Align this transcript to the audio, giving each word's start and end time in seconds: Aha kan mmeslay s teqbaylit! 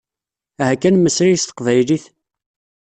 Aha 0.61 0.75
kan 0.81 0.95
mmeslay 0.97 1.33
s 1.37 1.43
teqbaylit! 1.45 2.05